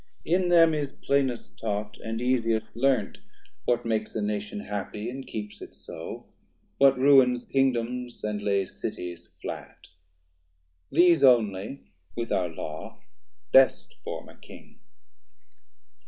[0.23, 3.19] 360 In them is plainest taught, and easiest learnt,
[3.65, 6.25] What makes a Nation happy, and keeps it so,
[6.79, 9.89] What ruins Kingdoms, and lays Cities flat;
[10.91, 11.81] These only
[12.17, 12.99] with our Law
[13.53, 14.79] best form a King.